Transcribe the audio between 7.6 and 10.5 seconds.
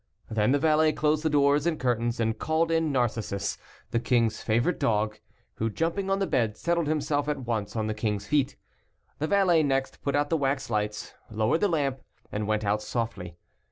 on the king's feet. The valet next put out the